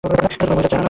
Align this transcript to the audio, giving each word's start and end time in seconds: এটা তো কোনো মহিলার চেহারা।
এটা 0.03 0.09
তো 0.21 0.37
কোনো 0.39 0.51
মহিলার 0.53 0.69
চেহারা। 0.71 0.77